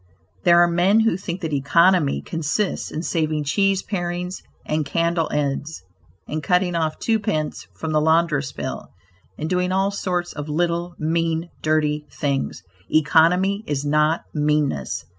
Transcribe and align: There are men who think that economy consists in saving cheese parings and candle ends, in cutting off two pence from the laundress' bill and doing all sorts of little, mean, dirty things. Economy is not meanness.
There 0.45 0.59
are 0.61 0.67
men 0.67 1.01
who 1.01 1.15
think 1.15 1.41
that 1.41 1.53
economy 1.53 2.23
consists 2.23 2.89
in 2.89 3.03
saving 3.03 3.43
cheese 3.43 3.83
parings 3.83 4.41
and 4.65 4.83
candle 4.83 5.29
ends, 5.29 5.83
in 6.25 6.41
cutting 6.41 6.73
off 6.75 6.97
two 6.97 7.19
pence 7.19 7.67
from 7.75 7.91
the 7.91 8.01
laundress' 8.01 8.51
bill 8.51 8.87
and 9.37 9.47
doing 9.47 9.71
all 9.71 9.91
sorts 9.91 10.33
of 10.33 10.49
little, 10.49 10.95
mean, 10.97 11.51
dirty 11.61 12.07
things. 12.11 12.63
Economy 12.89 13.63
is 13.67 13.85
not 13.85 14.21
meanness. 14.33 15.05